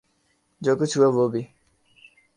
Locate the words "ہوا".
0.97-1.07